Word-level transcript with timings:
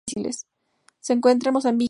Se 0.99 1.13
encuentra 1.13 1.49
en 1.49 1.53
Mozambique, 1.53 1.53
Sudáfrica, 1.53 1.53
y 1.53 1.55
Zimbabue. 1.73 1.79